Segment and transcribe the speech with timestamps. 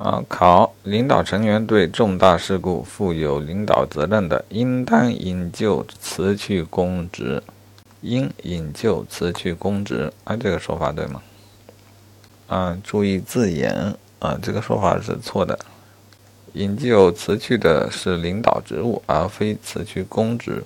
[0.00, 7.42] 啊，考领导成员对重大事故负有领导责任的，应当引咎辞去公职。
[8.00, 11.20] 应引咎辞去公职，啊，这个说法对吗？
[12.46, 15.58] 啊，注意字眼啊，这个说法是错的。
[16.54, 20.64] 引咎辞去的是领导职务，而非辞去公职。